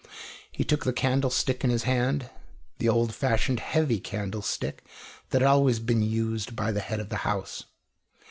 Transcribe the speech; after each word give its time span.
He 0.51 0.63
took 0.63 0.83
the 0.83 0.93
candlestick 0.93 1.63
in 1.63 1.69
his 1.69 1.83
hand, 1.83 2.31
the 2.79 2.89
old 2.89 3.13
fashioned 3.13 3.59
heavy 3.59 3.99
candlestick 3.99 4.83
that 5.29 5.43
had 5.43 5.47
always 5.47 5.77
been 5.77 6.01
used 6.01 6.55
by 6.55 6.71
the 6.71 6.79
head 6.81 6.99
of 6.99 7.09
the 7.09 7.17
house. 7.17 7.65